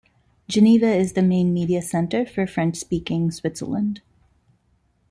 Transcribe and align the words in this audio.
Geneva 0.49 0.87
is 0.91 1.13
the 1.13 1.21
main 1.21 1.53
media 1.53 1.79
centre 1.79 2.25
for 2.25 2.47
French-speaking 2.47 3.29
Switzerland. 3.29 4.01